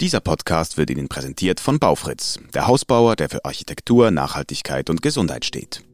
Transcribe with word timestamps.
Dieser 0.00 0.20
Podcast 0.20 0.78
wird 0.78 0.88
Ihnen 0.88 1.08
präsentiert 1.08 1.60
von 1.60 1.78
Baufritz, 1.78 2.38
der 2.54 2.66
Hausbauer, 2.66 3.16
der 3.16 3.28
für 3.28 3.44
Architektur, 3.44 4.10
Nachhaltigkeit 4.10 4.88
und 4.88 5.02
Gesundheit 5.02 5.44
steht. 5.44 5.84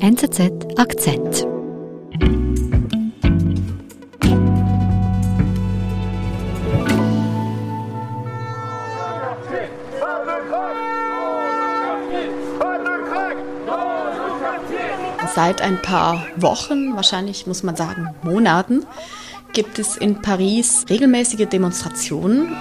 NZZ 0.00 0.52
Akzent. 0.78 1.46
Seit 15.34 15.60
ein 15.60 15.82
paar 15.82 16.26
Wochen, 16.36 16.96
wahrscheinlich 16.96 17.46
muss 17.46 17.62
man 17.62 17.76
sagen 17.76 18.14
Monaten, 18.22 18.86
gibt 19.56 19.78
es 19.78 19.96
in 19.96 20.20
Paris 20.20 20.84
regelmäßige 20.90 21.48
Demonstrationen. 21.48 22.54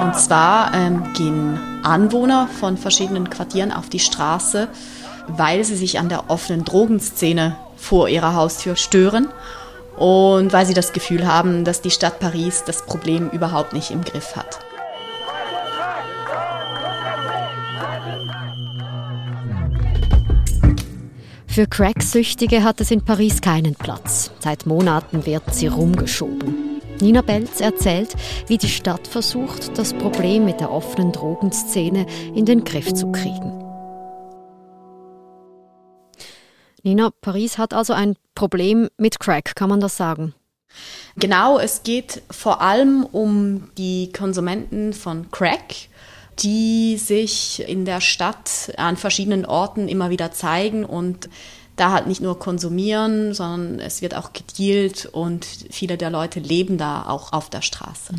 Und 0.00 0.14
zwar 0.14 0.72
ähm, 0.72 1.02
gehen 1.14 1.58
Anwohner 1.82 2.46
von 2.60 2.76
verschiedenen 2.76 3.28
Quartieren 3.28 3.72
auf 3.72 3.88
die 3.88 3.98
Straße, 3.98 4.68
weil 5.26 5.64
sie 5.64 5.74
sich 5.74 5.98
an 5.98 6.08
der 6.08 6.30
offenen 6.30 6.64
Drogenszene 6.64 7.56
vor 7.76 8.08
ihrer 8.08 8.36
Haustür 8.36 8.76
stören 8.76 9.26
und 9.96 10.52
weil 10.52 10.64
sie 10.64 10.74
das 10.74 10.92
Gefühl 10.92 11.26
haben, 11.26 11.64
dass 11.64 11.80
die 11.80 11.90
Stadt 11.90 12.20
Paris 12.20 12.62
das 12.64 12.86
Problem 12.86 13.30
überhaupt 13.30 13.72
nicht 13.72 13.90
im 13.90 14.04
Griff 14.04 14.36
hat. 14.36 14.60
Für 21.58 21.66
Cracksüchtige 21.66 22.62
hat 22.62 22.80
es 22.80 22.92
in 22.92 23.04
Paris 23.04 23.40
keinen 23.40 23.74
Platz. 23.74 24.30
Seit 24.38 24.64
Monaten 24.66 25.26
werden 25.26 25.52
sie 25.52 25.66
rumgeschoben. 25.66 26.80
Nina 27.00 27.20
Belz 27.20 27.60
erzählt, 27.60 28.14
wie 28.46 28.58
die 28.58 28.68
Stadt 28.68 29.08
versucht, 29.08 29.76
das 29.76 29.92
Problem 29.92 30.44
mit 30.44 30.60
der 30.60 30.70
offenen 30.70 31.10
Drogenszene 31.10 32.06
in 32.32 32.44
den 32.44 32.62
Griff 32.62 32.94
zu 32.94 33.10
kriegen. 33.10 33.58
Nina, 36.84 37.10
Paris 37.22 37.58
hat 37.58 37.74
also 37.74 37.92
ein 37.92 38.14
Problem 38.36 38.88
mit 38.96 39.18
Crack, 39.18 39.56
kann 39.56 39.68
man 39.68 39.80
das 39.80 39.96
sagen? 39.96 40.34
Genau, 41.16 41.58
es 41.58 41.82
geht 41.82 42.22
vor 42.30 42.60
allem 42.60 43.04
um 43.04 43.68
die 43.76 44.12
Konsumenten 44.12 44.92
von 44.92 45.28
Crack 45.32 45.88
die 46.40 46.96
sich 46.96 47.66
in 47.68 47.84
der 47.84 48.00
Stadt 48.00 48.72
an 48.76 48.96
verschiedenen 48.96 49.44
Orten 49.44 49.88
immer 49.88 50.10
wieder 50.10 50.32
zeigen 50.32 50.84
und 50.84 51.28
da 51.76 51.92
halt 51.92 52.06
nicht 52.06 52.20
nur 52.20 52.38
konsumieren, 52.38 53.34
sondern 53.34 53.80
es 53.80 54.02
wird 54.02 54.14
auch 54.14 54.32
gedealt 54.32 55.06
und 55.06 55.46
viele 55.70 55.96
der 55.96 56.10
Leute 56.10 56.40
leben 56.40 56.76
da 56.76 57.06
auch 57.06 57.32
auf 57.32 57.50
der 57.50 57.62
Straße. 57.62 58.14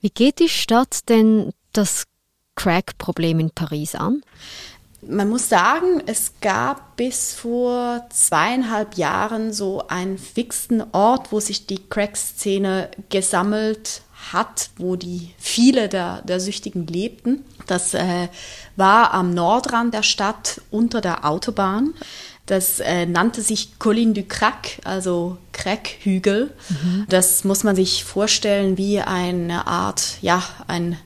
Wie 0.00 0.10
geht 0.10 0.40
die 0.40 0.48
Stadt 0.48 1.08
denn 1.08 1.52
das 1.72 2.04
Crack-Problem 2.56 3.40
in 3.40 3.50
Paris 3.50 3.94
an? 3.94 4.22
Man 5.02 5.30
muss 5.30 5.48
sagen, 5.48 6.02
es 6.06 6.32
gab 6.42 6.96
bis 6.96 7.32
vor 7.32 8.06
zweieinhalb 8.10 8.98
Jahren 8.98 9.52
so 9.52 9.86
einen 9.88 10.18
fixen 10.18 10.82
Ort, 10.92 11.32
wo 11.32 11.40
sich 11.40 11.66
die 11.66 11.88
Crack-Szene 11.88 12.90
gesammelt 13.08 14.02
hat, 14.32 14.70
wo 14.76 14.96
die 14.96 15.30
viele 15.38 15.88
der, 15.88 16.22
der 16.22 16.40
Süchtigen 16.40 16.86
lebten. 16.86 17.44
Das 17.66 17.94
äh, 17.94 18.28
war 18.76 19.12
am 19.14 19.32
Nordrand 19.32 19.94
der 19.94 20.02
Stadt 20.02 20.60
unter 20.70 21.00
der 21.00 21.24
Autobahn. 21.24 21.94
Das 22.46 22.80
äh, 22.80 23.06
nannte 23.06 23.42
sich 23.42 23.78
Colline 23.78 24.12
du 24.12 24.22
Crac, 24.24 24.80
also 24.84 25.38
Crack-Hügel. 25.52 26.52
Mhm. 26.68 27.06
Das 27.08 27.44
muss 27.44 27.62
man 27.62 27.76
sich 27.76 28.02
vorstellen 28.02 28.76
wie 28.76 29.00
eine 29.00 29.68
Art, 29.68 30.18
ja, 30.20 30.42
ein 30.66 30.96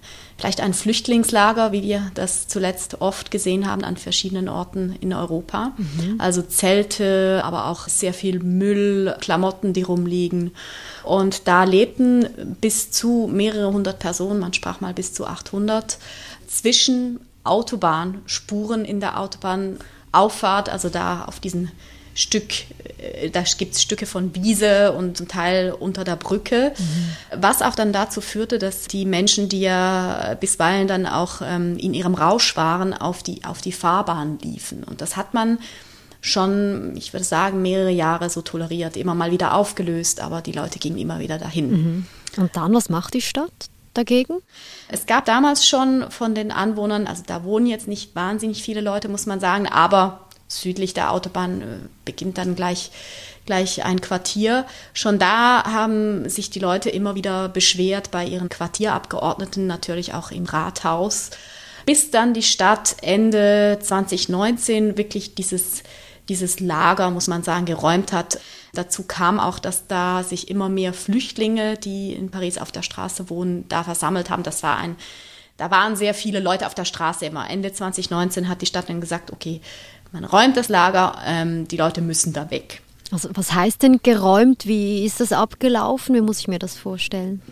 vielleicht 0.45 0.61
ein 0.61 0.75
Flüchtlingslager, 0.75 1.73
wie 1.73 1.83
wir 1.83 2.11
das 2.13 2.49
zuletzt 2.49 3.01
oft 3.01 3.31
gesehen 3.31 3.67
haben 3.67 3.83
an 3.83 3.97
verschiedenen 3.97 4.51
Orten 4.51 4.95
in 5.01 5.15
Europa. 5.15 5.73
Mhm. 5.79 6.17
Also 6.19 6.43
Zelte, 6.43 7.41
aber 7.43 7.69
auch 7.69 7.89
sehr 7.89 8.13
viel 8.13 8.41
Müll, 8.41 9.17
Klamotten, 9.23 9.73
die 9.73 9.81
rumliegen. 9.81 10.51
Und 11.03 11.49
da 11.49 11.65
lebten 11.65 12.57
bis 12.61 12.91
zu 12.91 13.27
mehrere 13.33 13.73
hundert 13.73 14.01
Personen, 14.01 14.39
man 14.39 14.53
sprach 14.53 14.83
mal 14.83 14.93
bis 14.93 15.15
zu 15.15 15.27
800, 15.27 15.97
zwischen 16.47 17.21
Autobahnspuren 17.45 18.85
in 18.85 19.01
der 19.01 19.19
Autobahnauffahrt, 19.19 20.69
also 20.69 20.91
da 20.91 21.25
auf 21.25 21.41
diesen 21.41 21.73
Stück, 22.15 22.53
äh, 22.99 23.31
da 23.31 23.43
gibt 23.43 23.75
es 23.75 23.83
Stücke 23.83 24.07
von 24.07 24.35
Wiese 24.35 24.93
und 24.93 25.17
zum 25.17 25.29
Teil 25.29 25.73
unter 25.73 26.05
der 26.05 26.17
Brücke, 26.17 26.73
mhm. 26.79 27.41
was 27.41 27.61
auch 27.61 27.75
dann 27.75 27.93
dazu 27.93 28.21
führte, 28.21 28.59
dass 28.59 28.87
die 28.87 29.05
Menschen, 29.05 29.49
die 29.49 29.61
ja 29.61 30.37
bisweilen 30.39 30.87
dann 30.87 31.07
auch 31.07 31.43
ähm, 31.43 31.77
in 31.77 31.93
ihrem 31.93 32.15
Rausch 32.15 32.57
waren, 32.57 32.95
auf 32.95 33.23
die, 33.23 33.45
auf 33.45 33.61
die 33.61 33.73
Fahrbahn 33.73 34.39
liefen. 34.41 34.85
Und 34.85 35.01
das 35.01 35.17
hat 35.17 35.35
man 35.35 35.59
schon, 36.21 36.97
ich 36.97 37.13
würde 37.13 37.25
sagen, 37.25 37.61
mehrere 37.61 37.91
Jahre 37.91 38.31
so 38.31 38.41
toleriert, 38.41 38.97
immer 38.97 39.15
mal 39.15 39.31
wieder 39.31 39.55
aufgelöst, 39.55 40.21
aber 40.21 40.41
die 40.41 40.53
Leute 40.53 40.79
gingen 40.79 40.99
immer 40.99 41.19
wieder 41.19 41.39
dahin. 41.39 41.71
Mhm. 41.71 42.07
Und 42.37 42.57
dann, 42.57 42.73
was 42.73 42.89
macht 42.89 43.15
die 43.15 43.21
Stadt? 43.21 43.51
dagegen? 43.95 44.43
Es 44.89 45.07
gab 45.07 45.25
damals 45.25 45.67
schon 45.67 46.11
von 46.11 46.35
den 46.35 46.51
Anwohnern, 46.51 47.07
also 47.07 47.23
da 47.27 47.45
wohnen 47.45 47.67
jetzt 47.67 47.89
nicht 47.89 48.15
wahnsinnig 48.15 48.63
viele 48.63 48.81
Leute, 48.81 49.09
muss 49.09 49.27
man 49.27 49.41
sagen, 49.41 49.67
aber 49.67 50.24
südlich 50.49 50.95
der 50.95 51.13
Autobahn 51.13 51.63
äh, 51.63 51.65
beginnt 52.05 52.39
dann 52.39 52.55
gleich, 52.55 52.91
gleich 53.47 53.85
ein 53.85 54.01
Quartier. 54.01 54.67
Schon 54.93 55.19
da 55.19 55.65
haben 55.65 56.29
sich 56.29 56.51
die 56.51 56.61
Leute 56.61 56.91
immer 56.91 57.15
wieder 57.15 57.49
beschwert 57.49 58.11
bei 58.11 58.25
ihren 58.25 58.49
Quartierabgeordneten, 58.49 59.67
natürlich 59.67 60.15
auch 60.15 60.31
im 60.31 60.45
Rathaus, 60.45 61.31
bis 61.87 62.11
dann 62.11 62.35
die 62.35 62.43
Stadt 62.43 62.97
Ende 63.03 63.79
2019 63.81 64.97
wirklich 64.97 65.35
dieses, 65.35 65.83
dieses 66.29 66.61
Lager, 66.61 67.11
muss 67.11 67.27
man 67.27 67.43
sagen, 67.43 67.67
geräumt 67.67 68.13
hat. 68.13 68.39
Dazu 68.73 69.05
kam 69.05 69.39
auch, 69.39 69.59
dass 69.59 69.87
da 69.87 70.25
sich 70.25 70.49
immer 70.49 70.69
mehr 70.69 70.93
Flüchtlinge, 70.93 71.77
die 71.77 72.13
in 72.13 72.31
Paris 72.31 72.59
auf 72.59 72.73
der 72.73 72.83
Straße 72.83 73.29
wohnen, 73.31 73.69
da 73.69 73.85
versammelt 73.85 74.31
haben. 74.31 74.43
Das 74.43 74.63
war 74.63 74.79
ein 74.79 74.97
da 75.57 75.71
waren 75.71 75.95
sehr 75.95 76.15
viele 76.15 76.41
Leute 76.41 76.67
auf 76.67 76.75
der 76.75 76.85
Straße 76.85 77.27
immer. 77.27 77.49
Ende 77.49 77.73
2019 77.73 78.49
hat 78.49 78.61
die 78.61 78.67
Stadt 78.67 78.89
dann 78.89 79.01
gesagt, 79.01 79.33
okay, 79.33 79.61
man 80.15 80.25
räumt 80.25 80.57
das 80.57 80.69
Lager, 80.69 81.19
ähm, 81.27 81.67
die 81.67 81.77
Leute 81.77 82.01
müssen 82.01 82.33
da 82.33 82.51
weg. 82.51 82.81
Also 83.11 83.29
was 83.35 83.53
heißt 83.53 83.83
denn 83.83 84.01
geräumt? 84.03 84.67
Wie 84.67 85.05
ist 85.05 85.21
das 85.21 85.33
abgelaufen? 85.33 86.15
Wie 86.15 86.21
muss 86.21 86.39
ich 86.39 86.49
mir 86.49 86.59
das 86.59 86.77
vorstellen? 86.77 87.43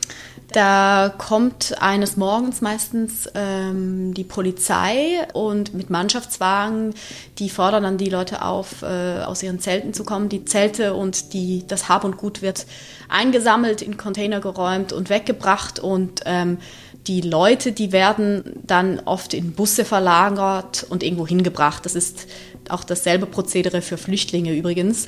Da 0.52 1.12
kommt 1.16 1.80
eines 1.80 2.16
Morgens 2.16 2.60
meistens 2.60 3.28
ähm, 3.34 4.14
die 4.14 4.24
Polizei 4.24 5.26
und 5.32 5.74
mit 5.74 5.90
Mannschaftswagen, 5.90 6.94
die 7.38 7.48
fordern 7.48 7.82
dann 7.82 7.98
die 7.98 8.10
Leute 8.10 8.44
auf, 8.44 8.82
äh, 8.82 9.22
aus 9.22 9.42
ihren 9.42 9.60
Zelten 9.60 9.92
zu 9.92 10.04
kommen. 10.04 10.28
Die 10.28 10.44
Zelte 10.44 10.94
und 10.94 11.32
die, 11.32 11.64
das 11.66 11.88
Hab 11.88 12.04
und 12.04 12.16
Gut 12.16 12.42
wird 12.42 12.66
eingesammelt, 13.08 13.82
in 13.82 13.96
Container 13.96 14.40
geräumt 14.40 14.92
und 14.92 15.10
weggebracht 15.10 15.80
und 15.80 16.20
ähm, 16.26 16.58
die 17.06 17.20
Leute, 17.20 17.72
die 17.72 17.90
werden 17.92 18.60
dann 18.62 19.00
oft 19.04 19.34
in 19.34 19.52
Busse 19.52 19.84
verlagert 19.84 20.86
und 20.88 21.02
irgendwo 21.02 21.26
hingebracht. 21.26 21.84
Das 21.84 21.94
ist 21.94 22.28
auch 22.70 22.84
dasselbe 22.84 23.26
Prozedere 23.26 23.82
für 23.82 23.96
Flüchtlinge 23.96 24.54
übrigens. 24.54 25.06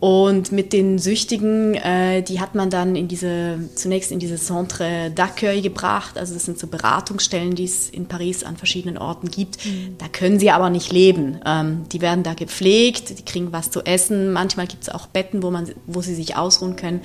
Und 0.00 0.52
mit 0.52 0.72
den 0.72 0.98
Süchtigen, 0.98 1.74
äh, 1.76 2.22
die 2.22 2.40
hat 2.40 2.54
man 2.54 2.68
dann 2.68 2.94
in 2.94 3.08
diese, 3.08 3.58
zunächst 3.74 4.12
in 4.12 4.18
diese 4.18 4.36
Centre 4.36 5.10
d'accueil 5.14 5.62
gebracht. 5.62 6.18
Also 6.18 6.34
das 6.34 6.44
sind 6.44 6.58
so 6.58 6.66
Beratungsstellen, 6.66 7.54
die 7.54 7.64
es 7.64 7.88
in 7.88 8.06
Paris 8.06 8.44
an 8.44 8.56
verschiedenen 8.56 8.98
Orten 8.98 9.30
gibt. 9.30 9.64
Mhm. 9.64 9.96
Da 9.98 10.08
können 10.08 10.38
sie 10.38 10.50
aber 10.50 10.68
nicht 10.68 10.92
leben. 10.92 11.40
Ähm, 11.46 11.84
die 11.90 12.02
werden 12.02 12.22
da 12.22 12.34
gepflegt, 12.34 13.18
die 13.18 13.24
kriegen 13.24 13.52
was 13.52 13.70
zu 13.70 13.82
essen. 13.82 14.32
Manchmal 14.32 14.66
gibt 14.66 14.82
es 14.82 14.88
auch 14.90 15.06
Betten, 15.06 15.42
wo, 15.42 15.50
man, 15.50 15.70
wo 15.86 16.02
sie 16.02 16.14
sich 16.14 16.36
ausruhen 16.36 16.76
können. 16.76 17.00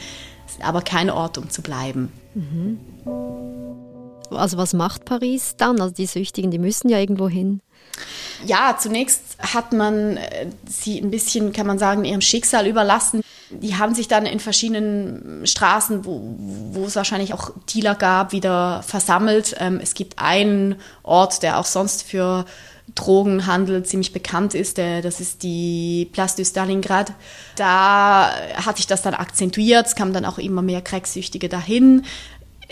Aber 0.62 0.82
kein 0.82 1.10
Ort, 1.10 1.38
um 1.38 1.50
zu 1.50 1.62
bleiben. 1.62 2.12
Mhm. 2.34 2.80
Also 4.32 4.58
was 4.58 4.74
macht 4.74 5.06
Paris 5.06 5.56
dann? 5.58 5.80
Also 5.80 5.94
die 5.94 6.06
Süchtigen, 6.06 6.52
die 6.52 6.60
müssen 6.60 6.90
ja 6.90 7.00
irgendwo 7.00 7.30
hin. 7.30 7.62
Ja, 8.46 8.78
zunächst 8.80 9.22
hat 9.40 9.74
man 9.74 10.18
äh, 10.18 10.48
sie 10.68 11.00
ein 11.00 11.12
bisschen, 11.12 11.52
kann 11.54 11.68
man 11.68 11.80
sagen, 11.80 12.06
ihrem 12.06 12.22
Schicksal 12.22 12.68
überlassen. 12.68 13.22
Die 13.50 13.76
haben 13.76 13.96
sich 13.96 14.08
dann 14.08 14.26
in 14.26 14.40
verschiedenen 14.40 15.46
Straßen, 15.46 16.06
wo, 16.06 16.22
wo 16.72 16.86
es 16.86 16.96
wahrscheinlich 16.96 17.34
auch 17.34 17.52
Dealer 17.74 17.96
gab, 17.96 18.32
wieder 18.32 18.84
versammelt. 18.84 19.56
Ähm, 19.60 19.80
es 19.82 19.94
gibt 19.94 20.20
einen 20.20 20.76
Ort, 21.04 21.44
der 21.44 21.58
auch 21.58 21.66
sonst 21.66 22.04
für 22.04 22.46
Drogenhandel 22.96 23.84
ziemlich 23.84 24.14
bekannt 24.14 24.56
ist, 24.56 24.80
das 24.80 25.22
ist 25.22 25.44
die 25.44 26.10
Place 26.12 26.36
de 26.36 26.44
Stalingrad. 26.44 27.14
Da 27.56 28.32
hat 28.56 28.78
sich 28.78 28.88
das 28.88 29.04
dann 29.04 29.14
akzentuiert, 29.14 29.86
es 29.86 29.96
kamen 29.96 30.12
dann 30.12 30.26
auch 30.26 30.40
immer 30.40 30.64
mehr 30.64 30.82
Cracksüchtige 30.82 31.50
dahin 31.50 32.04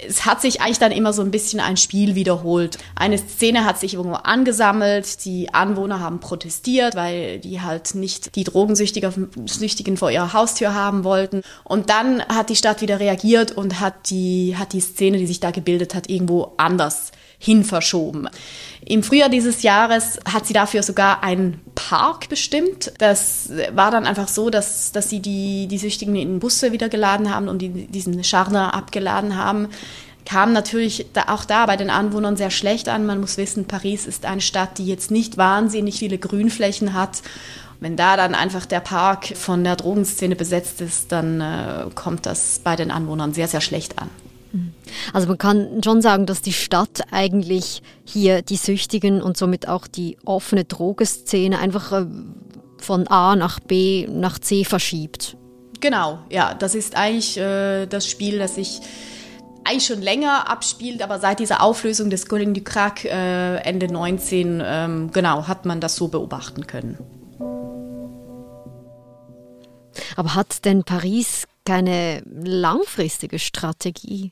es 0.06 0.26
hat 0.26 0.42
sich 0.42 0.62
eigentlich 0.62 0.80
dann 0.80 0.92
immer 0.92 1.12
so 1.12 1.22
ein 1.22 1.32
bisschen 1.32 1.60
ein 1.60 1.78
Spiel 1.78 2.16
wiederholt. 2.16 2.78
Eine 2.96 3.18
Szene 3.18 3.66
hat 3.66 3.80
sich 3.80 3.96
irgendwo 3.96 4.18
angesammelt, 4.18 5.26
die 5.26 5.54
Anwohner 5.54 6.00
haben 6.00 6.20
protestiert, 6.20 6.96
weil 6.96 7.40
die 7.40 7.62
halt 7.62 7.96
nicht 7.96 8.36
die 8.36 8.44
Drogensüchtigen 8.44 9.98
vor 9.98 10.12
ihrer 10.12 10.34
Haustür 10.34 10.74
haben 10.74 11.04
wollten. 11.04 11.42
Und 11.64 11.90
dann 11.90 12.22
hat 12.24 12.50
die 12.50 12.56
Stadt 12.56 12.82
wieder 12.82 13.00
reagiert 13.00 13.52
und 13.52 13.80
hat 13.80 14.10
die, 14.10 14.56
hat 14.58 14.74
die 14.74 14.82
Szene, 14.82 15.18
die 15.18 15.28
sich 15.28 15.40
da 15.40 15.52
gebildet 15.52 15.96
hat, 15.96 16.10
irgendwo 16.10 16.54
anders 16.58 17.12
hin 17.40 17.64
verschoben. 17.64 18.28
Im 18.86 19.04
Frühjahr 19.04 19.30
dieses 19.30 19.64
Jahres 19.64 20.20
hat 20.32 20.46
sie 20.46 20.54
dafür 20.54 20.84
sogar 20.84 21.24
einen 21.24 21.62
Park 21.78 22.28
bestimmt. 22.28 22.92
Das 22.98 23.50
war 23.72 23.92
dann 23.92 24.06
einfach 24.06 24.28
so, 24.28 24.50
dass, 24.50 24.92
dass 24.92 25.10
sie 25.10 25.20
die, 25.20 25.68
die 25.68 25.78
Süchtigen 25.78 26.16
in 26.16 26.40
Busse 26.40 26.72
wieder 26.72 26.90
geladen 26.90 27.34
haben 27.34 27.48
und 27.48 27.60
die, 27.60 27.88
diesen 27.88 28.24
Scharner 28.24 28.74
abgeladen 28.74 29.38
haben. 29.38 29.70
Kam 30.26 30.52
natürlich 30.52 31.06
auch 31.28 31.46
da 31.46 31.68
bei 31.68 31.78
den 31.78 31.90
Anwohnern 31.90 32.36
sehr 32.36 32.50
schlecht 32.50 32.90
an. 32.90 33.06
Man 33.06 33.22
muss 33.22 33.38
wissen, 33.38 33.66
Paris 33.66 34.08
ist 34.08 34.26
eine 34.26 34.42
Stadt, 34.42 34.80
die 34.80 34.88
jetzt 34.88 35.12
nicht 35.12 35.38
wahnsinnig 35.38 36.00
viele 36.00 36.18
Grünflächen 36.18 36.94
hat. 36.94 37.22
Wenn 37.80 37.96
da 37.96 38.18
dann 38.18 38.34
einfach 38.34 38.66
der 38.66 38.80
Park 38.80 39.38
von 39.38 39.64
der 39.64 39.76
Drogenszene 39.76 40.36
besetzt 40.36 40.82
ist, 40.82 41.12
dann 41.12 41.40
äh, 41.40 41.86
kommt 41.94 42.26
das 42.26 42.60
bei 42.64 42.76
den 42.76 42.90
Anwohnern 42.90 43.34
sehr, 43.34 43.48
sehr 43.48 43.62
schlecht 43.62 44.00
an. 44.00 44.10
Also 45.14 45.28
man 45.28 45.38
kann 45.38 45.82
schon 45.84 46.02
sagen, 46.02 46.26
dass 46.26 46.42
die 46.42 46.54
Stadt 46.54 47.02
eigentlich 47.12 47.82
hier 48.06 48.42
die 48.42 48.58
Süchtigen 48.58 49.22
und 49.22 49.38
somit 49.38 49.68
auch 49.68 49.88
die 49.88 50.18
offene 50.26 50.66
Drogenszene 50.66 51.60
einfach 51.60 51.92
äh, 51.92 52.06
von 52.78 53.08
A 53.08 53.36
nach 53.36 53.60
B 53.60 54.08
nach 54.10 54.40
C 54.40 54.64
verschiebt. 54.64 55.38
Genau, 55.80 56.20
ja, 56.30 56.54
das 56.54 56.76
ist 56.76 56.96
eigentlich 56.96 57.38
äh, 57.38 57.86
das 57.86 58.08
Spiel, 58.08 58.40
das 58.40 58.56
sich 58.56 58.82
eigentlich 59.64 59.86
schon 59.86 60.02
länger 60.02 60.50
abspielt, 60.50 61.02
aber 61.02 61.20
seit 61.20 61.40
dieser 61.40 61.62
Auflösung 61.62 62.10
des 62.10 62.28
Golden 62.28 62.54
du 62.54 62.62
Crack 62.62 63.04
äh, 63.04 63.58
Ende 63.58 63.92
19, 63.92 64.64
ähm, 64.66 65.12
genau, 65.12 65.48
hat 65.48 65.66
man 65.66 65.82
das 65.82 65.98
so 65.98 66.08
beobachten 66.08 66.68
können. 66.68 66.98
Aber 70.16 70.36
hat 70.36 70.66
denn 70.66 70.84
Paris 70.84 71.48
keine 71.66 72.24
langfristige 72.26 73.40
Strategie? 73.40 74.32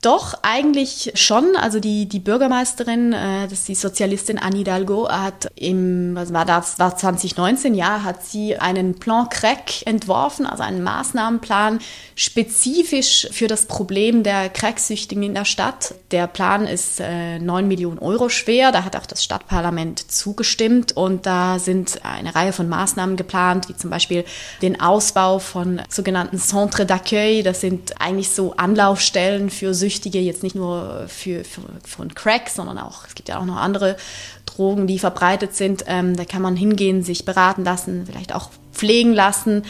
Doch, 0.00 0.34
eigentlich 0.42 1.10
schon. 1.14 1.56
Also 1.56 1.80
die, 1.80 2.06
die 2.06 2.20
Bürgermeisterin, 2.20 3.12
äh, 3.12 3.48
das 3.48 3.60
ist 3.60 3.68
die 3.68 3.74
Sozialistin 3.74 4.38
Anne 4.38 4.58
Hidalgo, 4.58 5.08
hat 5.08 5.50
im, 5.56 6.14
was 6.14 6.32
war 6.32 6.44
das, 6.44 6.78
war 6.78 6.96
2019, 6.96 7.74
ja, 7.74 8.04
hat 8.04 8.24
sie 8.24 8.56
einen 8.56 9.00
Plan 9.00 9.28
Crack 9.28 9.84
entworfen, 9.86 10.46
also 10.46 10.62
einen 10.62 10.84
Maßnahmenplan 10.84 11.80
spezifisch 12.14 13.26
für 13.32 13.48
das 13.48 13.66
Problem 13.66 14.22
der 14.22 14.48
Cracksüchtigen 14.50 15.24
in 15.24 15.34
der 15.34 15.44
Stadt. 15.44 15.94
Der 16.12 16.28
Plan 16.28 16.64
ist 16.68 17.00
äh, 17.00 17.40
9 17.40 17.66
Millionen 17.66 17.98
Euro 17.98 18.28
schwer, 18.28 18.70
da 18.70 18.84
hat 18.84 18.94
auch 18.94 19.06
das 19.06 19.24
Stadtparlament 19.24 20.12
zugestimmt 20.12 20.96
und 20.96 21.26
da 21.26 21.58
sind 21.58 22.04
eine 22.04 22.36
Reihe 22.36 22.52
von 22.52 22.68
Maßnahmen 22.68 23.16
geplant, 23.16 23.68
wie 23.68 23.76
zum 23.76 23.90
Beispiel 23.90 24.24
den 24.62 24.80
Ausbau 24.80 25.40
von 25.40 25.82
sogenannten 25.88 26.38
Centre 26.38 26.84
d'accueil, 26.84 27.42
das 27.42 27.60
sind 27.60 28.00
eigentlich 28.00 28.30
so 28.30 28.54
Anlaufstellen 28.56 29.50
für 29.50 29.74
Süchtige, 29.74 29.87
Süchtige, 29.88 30.20
jetzt 30.20 30.42
nicht 30.42 30.54
nur 30.54 31.06
für, 31.08 31.44
für, 31.44 31.62
von 31.82 32.14
Crack, 32.14 32.50
sondern 32.50 32.76
auch, 32.76 33.06
es 33.06 33.14
gibt 33.14 33.30
ja 33.30 33.38
auch 33.38 33.46
noch 33.46 33.56
andere 33.56 33.96
Drogen, 34.44 34.86
die 34.86 34.98
verbreitet 34.98 35.56
sind. 35.56 35.84
Ähm, 35.86 36.14
da 36.14 36.26
kann 36.26 36.42
man 36.42 36.56
hingehen, 36.56 37.02
sich 37.02 37.24
beraten 37.24 37.64
lassen, 37.64 38.04
vielleicht 38.04 38.34
auch 38.34 38.50
pflegen 38.72 39.14
lassen. 39.14 39.62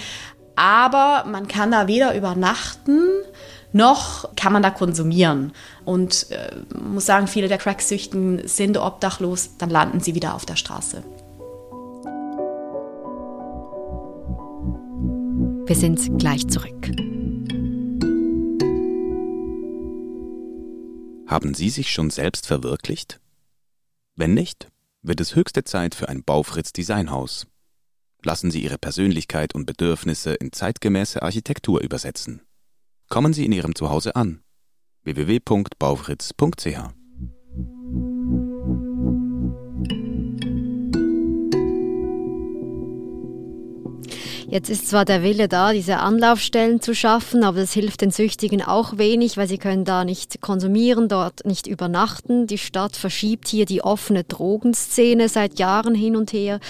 Aber 0.56 1.24
man 1.30 1.46
kann 1.46 1.70
da 1.70 1.86
weder 1.86 2.16
übernachten, 2.16 3.00
noch 3.72 4.34
kann 4.34 4.52
man 4.52 4.62
da 4.64 4.70
konsumieren. 4.70 5.52
Und 5.84 6.32
äh, 6.32 6.50
muss 6.76 7.06
sagen, 7.06 7.28
viele 7.28 7.46
der 7.46 7.58
Cracksüchtigen 7.58 8.48
sind 8.48 8.76
obdachlos, 8.76 9.50
dann 9.58 9.70
landen 9.70 10.00
sie 10.00 10.16
wieder 10.16 10.34
auf 10.34 10.46
der 10.46 10.56
Straße. 10.56 11.04
Wir 15.66 15.76
sind 15.76 16.18
gleich 16.18 16.48
zurück. 16.48 16.90
Haben 21.28 21.52
Sie 21.52 21.68
sich 21.68 21.92
schon 21.92 22.08
selbst 22.08 22.46
verwirklicht? 22.46 23.20
Wenn 24.16 24.32
nicht, 24.32 24.70
wird 25.02 25.20
es 25.20 25.34
höchste 25.34 25.62
Zeit 25.62 25.94
für 25.94 26.08
ein 26.08 26.24
Baufritz 26.24 26.72
Designhaus. 26.72 27.46
Lassen 28.22 28.50
Sie 28.50 28.62
Ihre 28.62 28.78
Persönlichkeit 28.78 29.54
und 29.54 29.66
Bedürfnisse 29.66 30.32
in 30.32 30.52
zeitgemäße 30.52 31.22
Architektur 31.22 31.82
übersetzen. 31.82 32.40
Kommen 33.10 33.34
Sie 33.34 33.44
in 33.44 33.52
Ihrem 33.52 33.74
Zuhause 33.74 34.16
an. 34.16 34.40
www.baufritz.ch 35.04 36.97
Jetzt 44.50 44.70
ist 44.70 44.88
zwar 44.88 45.04
der 45.04 45.22
Wille 45.22 45.46
da, 45.46 45.74
diese 45.74 45.98
Anlaufstellen 45.98 46.80
zu 46.80 46.94
schaffen, 46.94 47.44
aber 47.44 47.60
das 47.60 47.74
hilft 47.74 48.00
den 48.00 48.10
Süchtigen 48.10 48.62
auch 48.62 48.96
wenig, 48.96 49.36
weil 49.36 49.46
sie 49.46 49.58
können 49.58 49.84
da 49.84 50.06
nicht 50.06 50.40
konsumieren, 50.40 51.06
dort 51.06 51.44
nicht 51.44 51.66
übernachten. 51.66 52.46
Die 52.46 52.56
Stadt 52.56 52.96
verschiebt 52.96 53.48
hier 53.48 53.66
die 53.66 53.82
offene 53.82 54.24
Drogenszene 54.24 55.28
seit 55.28 55.58
Jahren 55.58 55.94
hin 55.94 56.16
und 56.16 56.32
her. 56.32 56.60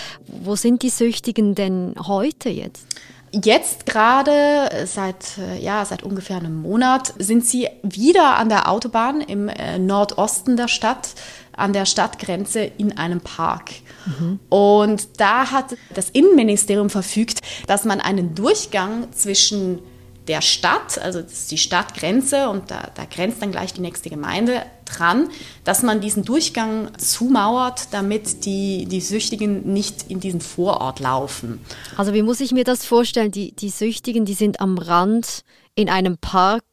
Wo 0.42 0.56
sind 0.56 0.82
die 0.82 0.90
Süchtigen 0.90 1.54
denn 1.54 1.94
heute 2.04 2.48
jetzt? 2.48 2.84
Jetzt 3.32 3.86
gerade 3.86 4.86
seit 4.86 5.38
ja 5.60 5.84
seit 5.84 6.02
ungefähr 6.02 6.38
einem 6.38 6.62
Monat 6.62 7.12
sind 7.18 7.44
sie 7.44 7.68
wieder 7.82 8.36
an 8.36 8.48
der 8.48 8.70
Autobahn 8.70 9.20
im 9.20 9.48
äh, 9.48 9.78
Nordosten 9.78 10.56
der 10.56 10.68
Stadt 10.68 11.10
an 11.58 11.72
der 11.72 11.86
Stadtgrenze 11.86 12.60
in 12.60 12.96
einem 12.96 13.20
Park. 13.20 13.70
Mhm. 14.06 14.38
Und 14.48 15.20
da 15.20 15.50
hat 15.50 15.76
das 15.92 16.08
Innenministerium 16.10 16.88
verfügt, 16.88 17.40
dass 17.66 17.84
man 17.84 18.00
einen 18.00 18.34
Durchgang 18.34 19.12
zwischen 19.12 19.80
der 20.28 20.42
Stadt, 20.42 20.98
also 20.98 21.22
das 21.22 21.32
ist 21.32 21.50
die 21.50 21.58
Stadtgrenze 21.58 22.48
und 22.50 22.70
da, 22.70 22.90
da, 22.94 23.04
grenzt 23.06 23.42
dann 23.42 23.50
gleich 23.50 23.72
die 23.72 23.80
nächste 23.80 24.10
Gemeinde 24.10 24.62
dran, 24.88 25.28
dass 25.64 25.82
man 25.82 26.00
diesen 26.00 26.24
Durchgang 26.24 26.90
zumauert, 26.98 27.88
damit 27.92 28.44
die, 28.44 28.86
die 28.86 29.00
Süchtigen 29.00 29.72
nicht 29.72 30.10
in 30.10 30.20
diesen 30.20 30.40
Vorort 30.40 31.00
laufen. 31.00 31.60
Also 31.96 32.14
wie 32.14 32.22
muss 32.22 32.40
ich 32.40 32.52
mir 32.52 32.64
das 32.64 32.84
vorstellen? 32.84 33.30
Die, 33.30 33.52
die 33.52 33.70
Süchtigen, 33.70 34.24
die 34.24 34.34
sind 34.34 34.60
am 34.60 34.78
Rand 34.78 35.42
in 35.74 35.88
einem 35.88 36.18
Park, 36.18 36.64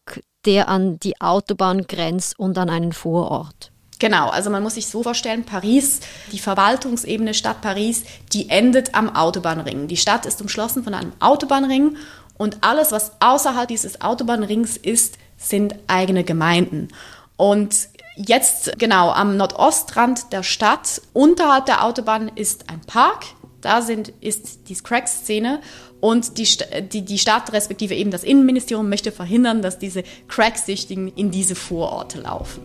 der 0.45 0.69
an 0.69 0.99
die 0.99 1.19
Autobahn 1.21 1.87
grenzt 1.87 2.37
und 2.39 2.57
an 2.57 2.69
einen 2.69 2.93
Vorort. 2.93 3.71
Genau, 3.99 4.29
also 4.29 4.49
man 4.49 4.61
muss 4.61 4.75
sich 4.75 4.87
so 4.87 5.03
vorstellen, 5.03 5.45
Paris, 5.45 6.01
die 6.31 6.39
Verwaltungsebene 6.39 7.33
Stadt 7.33 7.61
Paris, 7.61 8.03
die 8.33 8.49
endet 8.49 8.93
am 8.93 9.15
Autobahnring. 9.15 9.87
Die 9.87 9.97
Stadt 9.97 10.25
ist 10.25 10.41
umschlossen 10.41 10.83
von 10.83 10.93
einem 10.93 11.13
Autobahnring 11.19 11.95
und 12.37 12.57
alles, 12.61 12.91
was 12.91 13.13
außerhalb 13.21 13.67
dieses 13.67 14.01
Autobahnrings 14.01 14.75
ist, 14.75 15.17
sind 15.37 15.75
eigene 15.87 16.23
Gemeinden. 16.23 16.89
Und 17.37 17.75
jetzt 18.15 18.77
genau 18.77 19.11
am 19.11 19.37
Nordostrand 19.37 20.31
der 20.31 20.43
Stadt, 20.43 21.01
unterhalb 21.13 21.65
der 21.65 21.83
Autobahn 21.83 22.31
ist 22.35 22.69
ein 22.69 22.81
Park, 22.81 23.25
da 23.61 23.81
sind, 23.81 24.09
ist 24.21 24.69
die 24.69 24.75
Crack-Szene 24.75 25.59
und 25.99 26.37
die, 26.37 26.47
die, 26.91 27.01
die 27.03 27.17
Stadt, 27.17 27.51
respektive 27.51 27.95
eben 27.95 28.11
das 28.11 28.23
Innenministerium, 28.23 28.89
möchte 28.89 29.11
verhindern, 29.11 29.61
dass 29.61 29.79
diese 29.79 30.03
Crack-Süchtigen 30.27 31.07
in 31.07 31.31
diese 31.31 31.55
Vororte 31.55 32.21
laufen. 32.21 32.61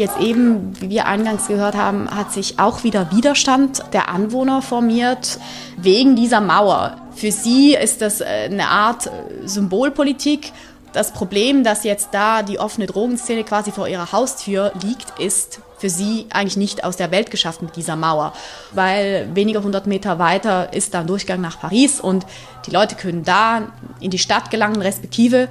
Jetzt 0.00 0.18
eben, 0.18 0.72
wie 0.80 0.88
wir 0.88 1.04
eingangs 1.04 1.46
gehört 1.46 1.74
haben, 1.74 2.10
hat 2.10 2.32
sich 2.32 2.58
auch 2.58 2.84
wieder 2.84 3.12
Widerstand 3.12 3.82
der 3.92 4.08
Anwohner 4.08 4.62
formiert 4.62 5.38
wegen 5.76 6.16
dieser 6.16 6.40
Mauer. 6.40 6.96
Für 7.14 7.30
sie 7.30 7.74
ist 7.74 8.00
das 8.00 8.22
äh, 8.22 8.48
eine 8.50 8.68
Art 8.68 9.08
äh, 9.08 9.10
Symbolpolitik. 9.46 10.52
Das 10.94 11.12
Problem, 11.12 11.64
dass 11.64 11.84
jetzt 11.84 12.08
da 12.12 12.42
die 12.42 12.58
offene 12.58 12.86
Drogenszene 12.86 13.44
quasi 13.44 13.72
vor 13.72 13.88
ihrer 13.88 14.10
Haustür 14.10 14.72
liegt, 14.82 15.20
ist 15.20 15.60
für 15.76 15.90
sie 15.90 16.24
eigentlich 16.30 16.56
nicht 16.56 16.82
aus 16.82 16.96
der 16.96 17.10
Welt 17.10 17.30
geschafft 17.30 17.60
mit 17.60 17.76
dieser 17.76 17.96
Mauer, 17.96 18.32
weil 18.72 19.28
weniger 19.34 19.62
hundert 19.62 19.86
Meter 19.86 20.18
weiter 20.18 20.72
ist 20.72 20.94
da 20.94 21.00
ein 21.00 21.08
Durchgang 21.08 21.42
nach 21.42 21.60
Paris 21.60 22.00
und 22.00 22.24
die 22.64 22.70
Leute 22.70 22.94
können 22.94 23.22
da 23.22 23.68
in 24.00 24.10
die 24.10 24.18
Stadt 24.18 24.50
gelangen, 24.50 24.80
respektive 24.80 25.48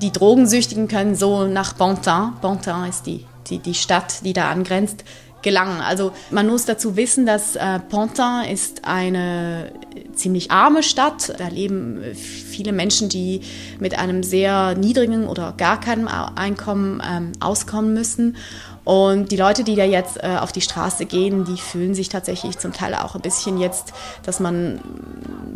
die 0.00 0.12
Drogensüchtigen 0.12 0.88
können 0.88 1.14
so 1.14 1.46
nach 1.46 1.76
Pontin, 1.76 2.32
Pontin 2.40 2.84
ist 2.88 3.06
die 3.06 3.26
die, 3.52 3.58
die 3.58 3.74
Stadt, 3.74 4.24
die 4.24 4.32
da 4.32 4.50
angrenzt, 4.50 5.04
gelangen. 5.42 5.80
Also 5.80 6.12
man 6.30 6.46
muss 6.48 6.64
dazu 6.64 6.96
wissen, 6.96 7.26
dass 7.26 7.56
äh, 7.56 7.80
Pontin 7.80 8.44
ist 8.50 8.84
eine 8.84 9.72
ziemlich 10.14 10.50
arme 10.50 10.82
Stadt. 10.82 11.34
Da 11.38 11.48
leben 11.48 12.00
viele 12.14 12.72
Menschen, 12.72 13.08
die 13.08 13.40
mit 13.78 13.98
einem 13.98 14.22
sehr 14.22 14.76
niedrigen 14.76 15.26
oder 15.26 15.52
gar 15.56 15.80
keinem 15.80 16.08
Einkommen 16.08 17.02
ähm, 17.04 17.32
auskommen 17.40 17.92
müssen. 17.92 18.36
Und 18.84 19.30
die 19.30 19.36
Leute, 19.36 19.62
die 19.62 19.76
da 19.76 19.84
jetzt 19.84 20.16
äh, 20.22 20.36
auf 20.40 20.50
die 20.52 20.60
Straße 20.60 21.06
gehen, 21.06 21.44
die 21.44 21.56
fühlen 21.56 21.94
sich 21.94 22.08
tatsächlich 22.08 22.58
zum 22.58 22.72
Teil 22.72 22.94
auch 22.94 23.14
ein 23.14 23.20
bisschen 23.20 23.58
jetzt, 23.58 23.92
dass 24.24 24.40
man, 24.40 24.80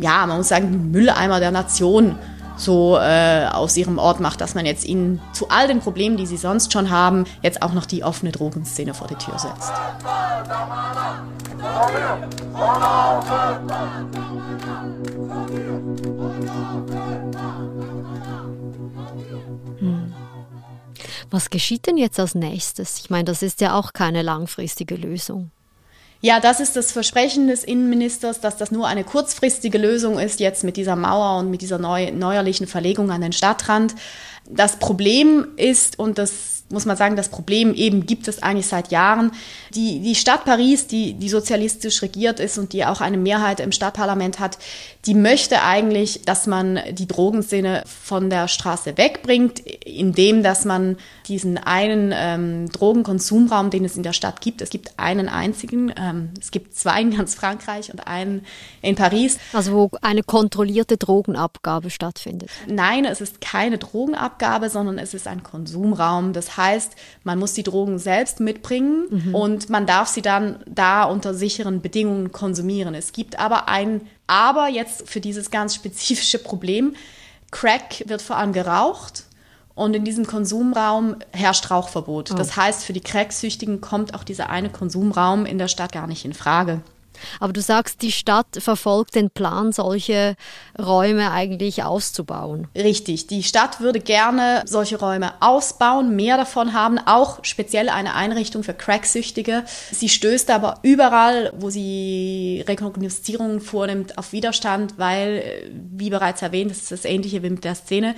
ja, 0.00 0.26
man 0.26 0.38
muss 0.38 0.48
sagen, 0.48 0.90
Mülleimer 0.92 1.40
der 1.40 1.50
Nation 1.50 2.16
so 2.56 2.98
äh, 2.98 3.46
aus 3.46 3.76
ihrem 3.76 3.98
Ort 3.98 4.20
macht, 4.20 4.40
dass 4.40 4.54
man 4.54 4.66
jetzt 4.66 4.84
ihnen 4.84 5.20
zu 5.32 5.48
all 5.48 5.68
den 5.68 5.80
Problemen, 5.80 6.16
die 6.16 6.26
sie 6.26 6.36
sonst 6.36 6.72
schon 6.72 6.90
haben, 6.90 7.24
jetzt 7.42 7.62
auch 7.62 7.72
noch 7.72 7.86
die 7.86 8.02
offene 8.02 8.32
Drogenszene 8.32 8.94
vor 8.94 9.08
die 9.08 9.16
Tür 9.16 9.38
setzt. 9.38 9.72
Hm. 19.78 20.14
Was 21.30 21.50
geschieht 21.50 21.86
denn 21.86 21.96
jetzt 21.96 22.18
als 22.20 22.34
nächstes? 22.34 22.98
Ich 23.00 23.10
meine, 23.10 23.24
das 23.24 23.42
ist 23.42 23.60
ja 23.60 23.74
auch 23.74 23.92
keine 23.92 24.22
langfristige 24.22 24.96
Lösung. 24.96 25.50
Ja, 26.20 26.40
das 26.40 26.60
ist 26.60 26.76
das 26.76 26.92
Versprechen 26.92 27.46
des 27.46 27.62
Innenministers, 27.62 28.40
dass 28.40 28.56
das 28.56 28.70
nur 28.70 28.86
eine 28.86 29.04
kurzfristige 29.04 29.78
Lösung 29.78 30.18
ist, 30.18 30.40
jetzt 30.40 30.64
mit 30.64 30.76
dieser 30.76 30.96
Mauer 30.96 31.38
und 31.38 31.50
mit 31.50 31.60
dieser 31.62 31.78
neu, 31.78 32.10
neuerlichen 32.10 32.66
Verlegung 32.66 33.10
an 33.10 33.20
den 33.20 33.32
Stadtrand. 33.32 33.94
Das 34.48 34.76
Problem 34.76 35.48
ist, 35.56 35.98
und 35.98 36.18
das 36.18 36.55
muss 36.68 36.84
man 36.84 36.96
sagen, 36.96 37.16
das 37.16 37.28
Problem 37.28 37.74
eben 37.74 38.06
gibt 38.06 38.26
es 38.28 38.42
eigentlich 38.42 38.66
seit 38.66 38.90
Jahren. 38.90 39.30
Die, 39.74 40.00
die 40.00 40.14
Stadt 40.14 40.44
Paris, 40.44 40.86
die, 40.86 41.14
die 41.14 41.28
sozialistisch 41.28 42.02
regiert 42.02 42.40
ist 42.40 42.58
und 42.58 42.72
die 42.72 42.84
auch 42.84 43.00
eine 43.00 43.18
Mehrheit 43.18 43.60
im 43.60 43.72
Stadtparlament 43.72 44.40
hat, 44.40 44.58
die 45.06 45.14
möchte 45.14 45.62
eigentlich, 45.62 46.22
dass 46.24 46.48
man 46.48 46.80
die 46.90 47.06
Drogenszene 47.06 47.84
von 47.86 48.30
der 48.30 48.48
Straße 48.48 48.98
wegbringt, 48.98 49.60
indem 49.60 50.42
dass 50.42 50.64
man 50.64 50.96
diesen 51.28 51.58
einen 51.58 52.12
ähm, 52.14 52.70
Drogenkonsumraum, 52.72 53.70
den 53.70 53.84
es 53.84 53.96
in 53.96 54.02
der 54.02 54.12
Stadt 54.12 54.40
gibt, 54.40 54.60
es 54.60 54.70
gibt 54.70 54.98
einen 54.98 55.28
einzigen, 55.28 55.92
ähm, 55.96 56.30
es 56.40 56.50
gibt 56.50 56.76
zwei 56.76 57.00
in 57.00 57.16
ganz 57.16 57.36
Frankreich 57.36 57.92
und 57.92 58.06
einen 58.08 58.44
in 58.82 58.96
Paris. 58.96 59.38
Also 59.52 59.72
wo 59.72 59.90
eine 60.02 60.24
kontrollierte 60.24 60.96
Drogenabgabe 60.96 61.90
stattfindet. 61.90 62.50
Nein, 62.66 63.04
es 63.04 63.20
ist 63.20 63.40
keine 63.40 63.78
Drogenabgabe, 63.78 64.70
sondern 64.70 64.98
es 64.98 65.14
ist 65.14 65.28
ein 65.28 65.44
Konsumraum. 65.44 66.32
Das 66.32 66.55
heißt, 66.56 66.92
man 67.24 67.38
muss 67.38 67.52
die 67.52 67.62
Drogen 67.62 67.98
selbst 67.98 68.40
mitbringen 68.40 69.06
mhm. 69.10 69.34
und 69.34 69.70
man 69.70 69.86
darf 69.86 70.08
sie 70.08 70.22
dann 70.22 70.58
da 70.66 71.04
unter 71.04 71.34
sicheren 71.34 71.80
Bedingungen 71.80 72.32
konsumieren. 72.32 72.94
Es 72.94 73.12
gibt 73.12 73.38
aber 73.38 73.68
ein 73.68 74.02
Aber 74.26 74.68
jetzt 74.68 75.08
für 75.08 75.20
dieses 75.20 75.50
ganz 75.50 75.74
spezifische 75.74 76.38
Problem. 76.38 76.96
Crack 77.50 78.04
wird 78.06 78.22
vor 78.22 78.36
allem 78.36 78.52
geraucht 78.52 79.24
und 79.76 79.94
in 79.94 80.04
diesem 80.04 80.26
Konsumraum 80.26 81.16
herrscht 81.32 81.70
Rauchverbot. 81.70 82.32
Oh. 82.32 82.34
Das 82.34 82.56
heißt, 82.56 82.82
für 82.82 82.92
die 82.92 83.00
Cracksüchtigen 83.00 83.80
kommt 83.80 84.14
auch 84.14 84.24
dieser 84.24 84.50
eine 84.50 84.70
Konsumraum 84.70 85.46
in 85.46 85.58
der 85.58 85.68
Stadt 85.68 85.92
gar 85.92 86.06
nicht 86.06 86.24
in 86.24 86.32
Frage. 86.32 86.80
Aber 87.40 87.52
du 87.52 87.60
sagst, 87.60 88.02
die 88.02 88.12
Stadt 88.12 88.46
verfolgt 88.58 89.14
den 89.14 89.30
Plan, 89.30 89.72
solche 89.72 90.36
Räume 90.78 91.30
eigentlich 91.30 91.82
auszubauen. 91.82 92.68
Richtig, 92.74 93.26
die 93.26 93.42
Stadt 93.42 93.80
würde 93.80 94.00
gerne 94.00 94.62
solche 94.66 94.98
Räume 94.98 95.32
ausbauen, 95.40 96.16
mehr 96.16 96.36
davon 96.36 96.72
haben, 96.72 96.98
auch 96.98 97.40
speziell 97.42 97.88
eine 97.88 98.14
Einrichtung 98.14 98.62
für 98.62 98.74
Cracksüchtige. 98.74 99.64
Sie 99.92 100.08
stößt 100.08 100.50
aber 100.50 100.78
überall, 100.82 101.52
wo 101.56 101.70
sie 101.70 102.64
Rekognoszierungen 102.66 103.60
vornimmt, 103.60 104.18
auf 104.18 104.32
Widerstand, 104.32 104.98
weil, 104.98 105.70
wie 105.72 106.10
bereits 106.10 106.42
erwähnt, 106.42 106.70
das 106.70 106.78
ist 106.78 106.92
das 106.92 107.04
Ähnliche 107.04 107.42
wie 107.42 107.50
mit 107.50 107.64
der 107.64 107.74
Szene, 107.74 108.14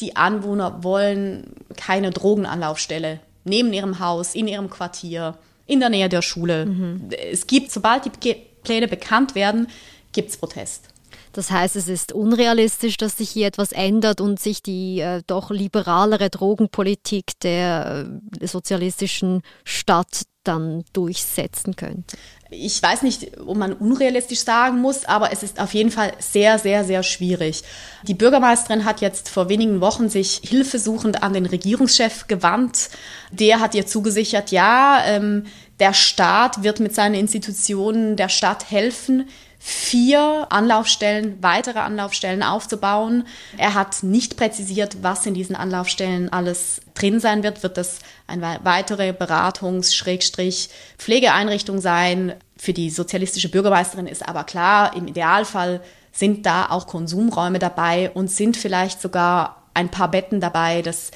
die 0.00 0.16
Anwohner 0.16 0.84
wollen 0.84 1.54
keine 1.76 2.10
Drogenanlaufstelle 2.10 3.20
neben 3.44 3.72
ihrem 3.72 3.98
Haus, 3.98 4.34
in 4.34 4.46
ihrem 4.46 4.70
Quartier 4.70 5.36
in 5.68 5.78
der 5.78 5.90
Nähe 5.90 6.08
der 6.08 6.22
Schule. 6.22 6.66
Mhm. 6.66 7.10
Es 7.30 7.46
gibt, 7.46 7.70
sobald 7.70 8.04
die 8.04 8.34
Pläne 8.64 8.88
bekannt 8.88 9.36
werden, 9.36 9.68
gibt 10.12 10.30
es 10.30 10.36
Protest. 10.36 10.88
Das 11.32 11.50
heißt, 11.50 11.76
es 11.76 11.88
ist 11.88 12.12
unrealistisch, 12.12 12.96
dass 12.96 13.18
sich 13.18 13.30
hier 13.30 13.46
etwas 13.46 13.70
ändert 13.70 14.20
und 14.20 14.40
sich 14.40 14.62
die 14.62 14.98
äh, 15.00 15.22
doch 15.26 15.50
liberalere 15.50 16.30
Drogenpolitik 16.30 17.38
der 17.42 18.08
äh, 18.40 18.46
sozialistischen 18.46 19.42
Stadt 19.62 20.22
dann 20.42 20.84
durchsetzen 20.94 21.76
könnte. 21.76 22.16
Ich 22.50 22.82
weiß 22.82 23.02
nicht, 23.02 23.38
ob 23.38 23.58
man 23.58 23.74
unrealistisch 23.74 24.40
sagen 24.40 24.80
muss, 24.80 25.04
aber 25.04 25.32
es 25.32 25.42
ist 25.42 25.60
auf 25.60 25.74
jeden 25.74 25.90
Fall 25.90 26.12
sehr, 26.18 26.58
sehr, 26.58 26.82
sehr 26.82 27.02
schwierig. 27.02 27.62
Die 28.04 28.14
Bürgermeisterin 28.14 28.86
hat 28.86 29.02
jetzt 29.02 29.28
vor 29.28 29.50
wenigen 29.50 29.82
Wochen 29.82 30.08
sich 30.08 30.40
hilfesuchend 30.42 31.22
an 31.22 31.34
den 31.34 31.44
Regierungschef 31.44 32.26
gewandt. 32.26 32.88
Der 33.30 33.60
hat 33.60 33.74
ihr 33.74 33.86
zugesichert, 33.86 34.50
ja, 34.50 35.02
ähm, 35.04 35.44
der 35.78 35.92
Staat 35.92 36.62
wird 36.62 36.80
mit 36.80 36.94
seinen 36.94 37.14
Institutionen 37.14 38.16
der 38.16 38.30
Stadt 38.30 38.70
helfen, 38.70 39.28
vier 39.58 40.46
Anlaufstellen, 40.50 41.42
weitere 41.42 41.80
Anlaufstellen 41.80 42.42
aufzubauen. 42.42 43.26
Er 43.56 43.72
hat 43.74 44.02
nicht 44.02 44.36
präzisiert, 44.36 44.98
was 45.02 45.24
in 45.26 45.34
diesen 45.34 45.56
Anlaufstellen 45.56 46.32
alles 46.32 46.80
drin 46.94 47.20
sein 47.20 47.42
wird. 47.42 47.62
Wird 47.62 47.76
das 47.76 47.98
eine 48.26 48.60
weitere 48.62 49.12
Beratungs-Pflegeeinrichtung 49.12 51.80
sein? 51.80 52.34
Für 52.56 52.72
die 52.72 52.88
sozialistische 52.90 53.50
Bürgermeisterin 53.50 54.06
ist 54.06 54.26
aber 54.28 54.44
klar, 54.44 54.96
im 54.96 55.08
Idealfall 55.08 55.80
sind 56.12 56.46
da 56.46 56.70
auch 56.70 56.86
Konsumräume 56.86 57.58
dabei 57.58 58.10
und 58.10 58.30
sind 58.30 58.56
vielleicht 58.56 59.00
sogar 59.00 59.64
ein 59.74 59.90
paar 59.90 60.10
Betten 60.10 60.40
dabei, 60.40 60.82
dass 60.82 61.10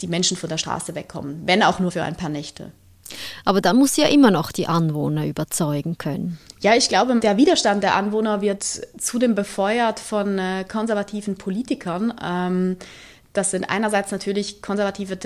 die 0.00 0.06
Menschen 0.06 0.36
von 0.36 0.48
der 0.48 0.58
Straße 0.58 0.94
wegkommen, 0.94 1.42
wenn 1.46 1.62
auch 1.62 1.78
nur 1.78 1.90
für 1.90 2.02
ein 2.02 2.16
paar 2.16 2.28
Nächte. 2.28 2.72
Aber 3.44 3.60
da 3.60 3.72
muss 3.72 3.96
ja 3.96 4.06
immer 4.06 4.30
noch 4.30 4.52
die 4.52 4.66
Anwohner 4.66 5.26
überzeugen 5.26 5.98
können. 5.98 6.38
Ja, 6.60 6.74
ich 6.74 6.88
glaube, 6.88 7.18
der 7.20 7.36
Widerstand 7.36 7.82
der 7.82 7.94
Anwohner 7.94 8.40
wird 8.40 8.64
zudem 8.98 9.34
befeuert 9.34 10.00
von 10.00 10.38
äh, 10.38 10.64
konservativen 10.66 11.36
Politikern. 11.36 12.14
Ähm, 12.22 12.76
das 13.34 13.50
sind 13.50 13.64
einerseits 13.64 14.12
natürlich 14.12 14.62
konservative 14.62 15.18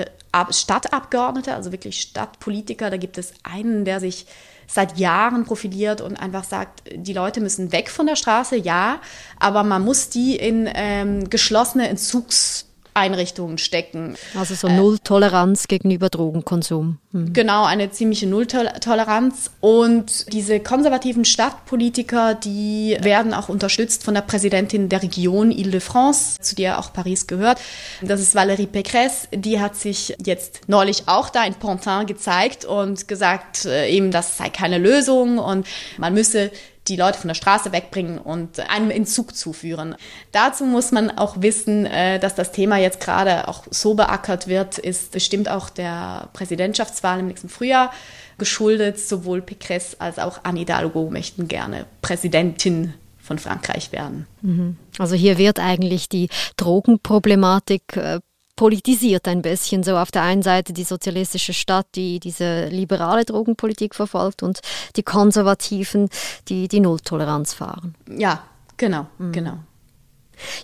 Stadtabgeordnete, 0.50 1.54
also 1.54 1.73
wirklich 1.73 2.00
Stadtpolitiker. 2.00 2.90
Da 2.90 2.97
gibt 2.97 3.18
es 3.18 3.35
einen, 3.42 3.85
der 3.85 4.00
sich 4.00 4.26
seit 4.66 4.99
Jahren 4.99 5.44
profiliert 5.44 6.00
und 6.00 6.16
einfach 6.16 6.44
sagt, 6.44 6.82
die 6.94 7.12
Leute 7.12 7.40
müssen 7.40 7.73
weg 7.73 7.90
von 7.90 8.06
der 8.06 8.16
Straße, 8.16 8.56
ja, 8.56 9.00
aber 9.38 9.62
man 9.62 9.82
muss 9.82 10.11
die 10.11 10.37
in 10.37 10.68
ähm, 10.75 11.30
geschlossene 11.30 11.88
Entzugs 11.88 12.67
Einrichtungen 12.99 13.59
stecken. 13.59 14.17
Also 14.37 14.55
so 14.55 14.69
Nulltoleranz 14.69 15.69
gegenüber 15.69 16.09
Drogenkonsum. 16.09 16.99
Mhm. 17.12 17.33
Genau, 17.33 17.64
eine 17.64 17.90
ziemliche 17.90 18.26
Nulltoleranz. 18.26 19.50
Und 19.61 20.33
diese 20.33 20.61
konservativen 20.61 21.25
Stadtpolitiker, 21.25 22.35
die 22.35 22.97
werden 23.00 23.35
auch 23.35 23.49
unterstützt 23.49 24.05
von 24.05 24.14
der 24.14 24.23
Präsidentin 24.23 24.88
der 24.88 25.02
Region 25.02 25.50
Ile-de-France, 25.50 26.40
zu 26.40 26.55
der 26.55 26.78
auch 26.78 26.93
Paris 26.93 27.26
gehört. 27.26 27.61
Das 28.02 28.21
ist 28.21 28.37
Valérie 28.37 28.69
Pécresse. 28.69 29.28
Die 29.33 29.61
hat 29.61 29.76
sich 29.76 30.17
jetzt 30.25 30.69
neulich 30.69 31.05
auch 31.07 31.31
da 31.31 31.45
in 31.45 31.55
Pontin 31.55 32.07
gezeigt 32.07 32.64
und 32.64 33.09
gesagt, 33.09 33.64
äh, 33.64 33.88
eben, 33.88 34.11
das 34.11 34.37
sei 34.37 34.49
keine 34.49 34.78
Lösung 34.78 35.38
und 35.38 35.67
man 35.97 36.14
müsse 36.14 36.50
die 36.88 36.97
Leute 36.97 37.18
von 37.18 37.28
der 37.28 37.35
Straße 37.35 37.73
wegbringen 37.73 38.18
und 38.18 38.61
einem 38.71 38.90
Entzug 38.90 39.35
zuführen. 39.35 39.95
Dazu 40.33 40.64
muss 40.64 40.92
man 40.92 41.11
auch 41.11 41.40
wissen, 41.40 41.87
äh, 41.87 42.18
dass 42.18 42.35
das 42.35 42.52
Thema 42.52 42.78
jetzt 42.78 43.00
gerade 43.00 43.49
auch 43.49 43.64
so 43.71 43.95
beackert 43.95 44.49
wird, 44.49 44.78
ist 44.78 45.12
bestimmt 45.12 45.49
auch 45.49 45.71
der 45.71 46.28
Präsidentschaftswahl 46.33 47.21
im 47.21 47.28
nächsten 47.28 47.49
Frühjahr 47.49 47.92
geschuldet. 48.38 48.99
Sowohl 48.99 49.40
Pécresse 49.40 49.97
als 49.99 50.18
auch 50.18 50.40
Anne 50.42 50.61
Hidalgo 50.61 51.11
möchten 51.11 51.49
gerne 51.49 51.87
Präsidentin 52.02 52.95
von 53.28 53.38
Frankreich 53.38 53.92
werden. 53.92 54.26
Mhm. 54.40 54.76
Also 54.99 55.14
hier 55.14 55.37
wird 55.37 55.61
eigentlich 55.61 56.09
die 56.09 56.28
Drogenproblematik 56.57 57.97
äh, 57.97 58.21
politisiert 58.58 59.28
ein 59.28 59.40
bisschen. 59.40 59.84
So 59.84 59.96
auf 59.96 60.10
der 60.10 60.22
einen 60.22 60.42
Seite 60.42 60.72
die 60.72 60.82
sozialistische 60.82 61.54
Stadt, 61.54 61.86
die 61.94 62.18
diese 62.18 62.66
liberale 62.66 63.24
Drogenpolitik 63.24 63.94
verfolgt 63.94 64.42
und 64.42 64.58
die 64.96 65.04
Konservativen, 65.04 66.08
die 66.48 66.66
die 66.66 66.80
Nulltoleranz 66.80 67.54
fahren. 67.54 67.94
Ja, 68.10 68.42
genau, 68.76 69.06
mhm. 69.18 69.32
genau. 69.32 69.58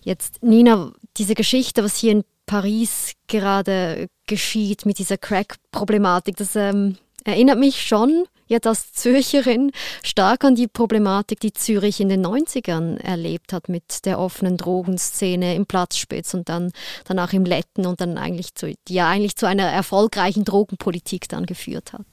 Jetzt, 0.03 0.43
Nina, 0.43 0.91
diese 1.17 1.35
Geschichte, 1.35 1.85
was 1.85 1.97
hier 1.97 2.13
in 2.13 2.25
Paris 2.47 3.13
gerade 3.29 4.09
geschieht 4.27 4.87
mit 4.87 4.99
dieser 4.99 5.17
Crack-Problematik, 5.17 6.37
das 6.37 6.57
ähm, 6.57 6.99
erinnert 7.25 7.59
mich 7.59 7.83
schon 7.83 8.25
jetzt 8.47 8.67
als 8.67 8.93
Zürcherin 8.93 9.73
stark 10.03 10.45
an 10.45 10.55
die 10.55 10.69
Problematik, 10.69 11.41
die 11.41 11.53
Zürich 11.53 12.01
in 12.01 12.09
den 12.09 12.25
90ern 12.25 12.99
erlebt 12.99 13.53
hat 13.53 13.69
mit 13.69 14.05
der 14.05 14.19
offenen 14.19 14.57
Drogenszene 14.57 15.55
im 15.55 15.67
Platzspitz 15.67 16.35
und 16.35 16.49
dann 16.49 16.73
danach 17.05 17.33
im 17.33 17.45
Letten 17.45 17.87
und 17.87 18.01
dann 18.01 18.19
eigentlich 18.19 18.55
zu, 18.55 18.73
die 18.89 18.95
ja 18.95 19.09
eigentlich 19.09 19.37
zu 19.37 19.47
einer 19.47 19.65
erfolgreichen 19.65 20.45
Drogenpolitik 20.45 21.29
dann 21.29 21.47
geführt 21.47 21.93
hat. 21.93 22.07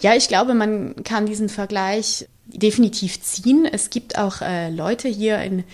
Ja, 0.00 0.14
ich 0.14 0.28
glaube, 0.28 0.54
man 0.54 1.02
kann 1.04 1.26
diesen 1.26 1.48
Vergleich 1.48 2.28
definitiv 2.46 3.20
ziehen. 3.22 3.66
Es 3.70 3.90
gibt 3.90 4.18
auch 4.18 4.40
äh, 4.40 4.70
Leute 4.70 5.08
hier 5.08 5.38
in 5.38 5.64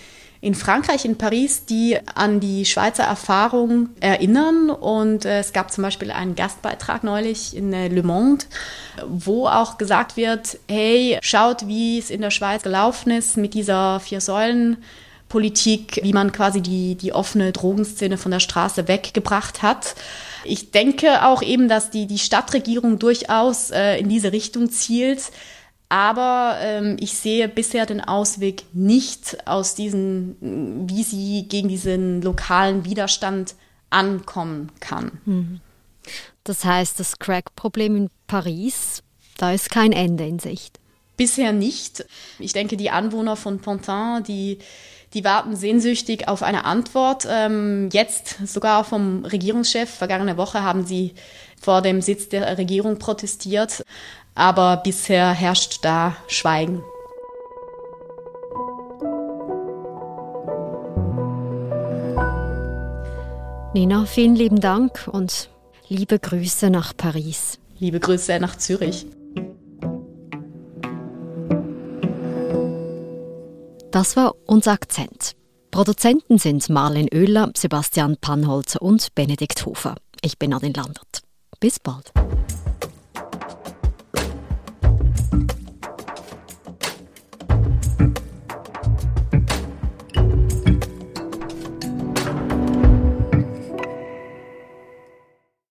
in 0.41 0.55
Frankreich, 0.55 1.03
in 1.03 1.17
Paris, 1.17 1.65
die 1.65 1.97
an 2.15 2.39
die 2.39 2.65
Schweizer 2.65 3.03
Erfahrung 3.03 3.89
erinnern. 3.99 4.69
Und 4.69 5.25
äh, 5.25 5.39
es 5.39 5.51
gab 5.51 5.71
zum 5.71 5.83
Beispiel 5.83 6.11
einen 6.11 6.35
Gastbeitrag 6.35 7.03
neulich 7.03 7.55
in 7.55 7.73
äh, 7.73 7.89
Le 7.89 8.03
Monde, 8.03 8.45
wo 9.05 9.47
auch 9.47 9.77
gesagt 9.77 10.15
wird, 10.15 10.57
hey, 10.69 11.17
schaut, 11.21 11.67
wie 11.67 11.99
es 11.99 12.09
in 12.09 12.21
der 12.21 12.31
Schweiz 12.31 12.63
gelaufen 12.63 13.11
ist 13.11 13.35
mit 13.35 13.53
dieser 13.53 13.99
Vier-Säulen-Politik, 13.99 15.99
wie 16.03 16.13
man 16.13 16.31
quasi 16.31 16.61
die, 16.61 16.95
die 16.95 17.11
offene 17.11 17.51
Drogenszene 17.51 18.17
von 18.17 18.31
der 18.31 18.39
Straße 18.39 18.87
weggebracht 18.87 19.61
hat. 19.61 19.95
Ich 20.45 20.71
denke 20.71 21.25
auch 21.25 21.41
eben, 21.41 21.67
dass 21.67 21.89
die, 21.89 22.07
die 22.07 22.17
Stadtregierung 22.17 22.97
durchaus 22.97 23.71
äh, 23.71 23.97
in 23.97 24.07
diese 24.07 24.31
Richtung 24.31 24.71
zielt. 24.71 25.19
Aber 25.89 26.57
ähm, 26.61 26.97
ich 26.99 27.13
sehe 27.17 27.49
bisher 27.49 27.87
den 27.87 27.99
Ausweg 27.99 28.63
nicht 28.73 29.47
aus 29.47 29.73
diesen, 29.73 30.87
wie 30.87 31.03
sie 31.03 31.47
gegen 31.49 31.67
diesen 31.67 32.21
lokalen 32.21 32.85
Widerstand 32.85 33.55
ankommen 33.89 34.71
kann. 34.79 35.19
Mhm. 35.25 35.61
Das 36.43 36.63
heißt, 36.63 36.99
das 36.99 37.17
Crack-Problem 37.17 37.95
in 37.95 38.09
Paris, 38.27 39.01
da 39.37 39.51
ist 39.51 39.71
kein 39.71 39.91
Ende 39.91 40.27
in 40.27 40.39
Sicht. 40.39 40.79
Bisher 41.17 41.51
nicht. 41.51 42.05
Ich 42.37 42.53
denke, 42.53 42.77
die 42.77 42.91
Anwohner 42.91 43.35
von 43.35 43.59
Pontin, 43.59 44.23
die, 44.27 44.59
die 45.13 45.23
warten 45.23 45.55
sehnsüchtig 45.55 46.27
auf 46.27 46.43
eine 46.43 46.65
Antwort. 46.65 47.27
Ähm, 47.29 47.89
jetzt 47.91 48.37
sogar 48.47 48.83
vom 48.83 49.25
Regierungschef. 49.25 49.89
Vergangene 49.89 50.37
Woche 50.37 50.63
haben 50.63 50.85
sie 50.85 51.13
vor 51.59 51.81
dem 51.81 52.01
Sitz 52.01 52.29
der 52.29 52.57
Regierung 52.57 52.99
protestiert 52.99 53.83
aber 54.39 54.77
bisher 54.77 55.31
herrscht 55.31 55.79
da 55.83 56.15
Schweigen. 56.27 56.81
Nina, 63.73 64.05
vielen 64.05 64.35
lieben 64.35 64.61
Dank 64.61 65.09
und 65.11 65.49
liebe 65.89 66.17
Grüße 66.17 66.69
nach 66.69 66.95
Paris. 66.95 67.59
Liebe 67.79 67.99
Grüße 67.99 68.39
nach 68.39 68.57
Zürich. 68.57 69.05
Das 73.91 74.15
war 74.15 74.35
unser 74.45 74.71
Akzent. 74.71 75.33
Produzenten 75.69 76.37
sind 76.37 76.69
Marlene 76.69 77.09
Oehler, 77.13 77.51
Sebastian 77.55 78.17
Pannholzer 78.21 78.81
und 78.81 79.13
Benedikt 79.15 79.65
Hofer. 79.65 79.95
Ich 80.21 80.39
bin 80.39 80.53
Adin 80.53 80.73
Landert. 80.73 81.21
Bis 81.59 81.79
bald. 81.79 82.13